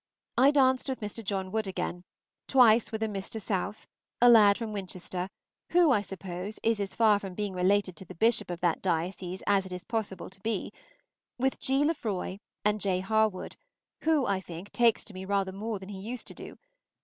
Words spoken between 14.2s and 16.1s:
I think, takes to me rather more than he